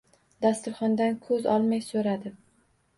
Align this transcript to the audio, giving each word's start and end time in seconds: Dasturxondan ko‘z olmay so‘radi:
Dasturxondan 0.45 1.15
ko‘z 1.29 1.47
olmay 1.59 1.87
so‘radi: 1.93 2.37